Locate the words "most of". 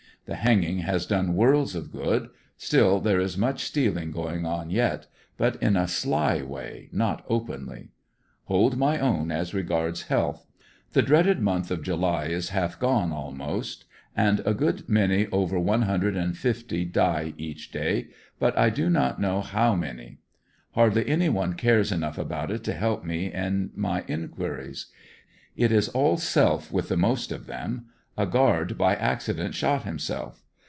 26.95-27.47